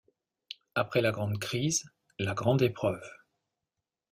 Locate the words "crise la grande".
1.37-2.63